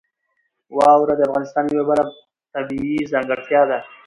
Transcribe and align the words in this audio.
واوره 0.77 1.13
د 1.17 1.21
افغانستان 1.29 1.63
یوه 1.67 1.85
بله 1.89 2.03
طبیعي 2.53 2.99
ځانګړتیا 3.13 3.61
ده. 3.69 3.79